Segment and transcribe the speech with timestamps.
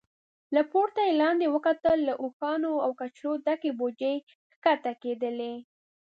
[0.55, 4.15] له پورته يې لاندې وکتل، له اوښانو او کچرو ډکې بوجۍ
[4.63, 5.53] کښته کېدلې.